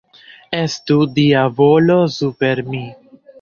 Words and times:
Estu 0.59 0.97
Dia 1.17 1.43
volo 1.59 1.99
super 2.17 2.63
mi! 2.73 2.83